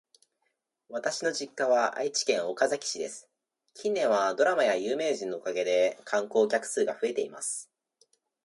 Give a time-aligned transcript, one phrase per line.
[0.89, 3.29] 私の実家は愛知県岡崎市です。
[3.75, 7.69] 近年はドラマや有名人のおかげで観光客数が増えています。